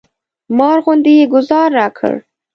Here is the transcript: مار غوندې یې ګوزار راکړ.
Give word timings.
مار 0.57 0.77
غوندې 0.83 1.13
یې 1.19 1.25
ګوزار 1.33 1.69
راکړ. 1.79 2.13